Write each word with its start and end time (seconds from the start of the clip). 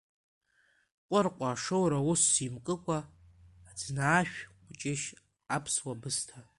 Кәыркәа 1.09 1.47
ашоура 1.51 1.99
усс 2.11 2.29
имкыкәа, 2.45 2.99
Аӡнаашә 3.69 4.37
кәҷышь, 4.67 5.07
аԥсуа 5.55 6.01
бысҭа! 6.01 6.39